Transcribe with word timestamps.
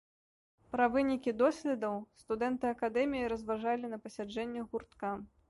Пра 0.75 0.87
вынікі 0.95 1.33
доследаў 1.41 1.99
студэнты 2.23 2.65
акадэміі 2.73 3.29
разважалі 3.35 3.93
на 3.93 4.01
пасяджэннях 4.09 4.65
гуртка. 4.75 5.15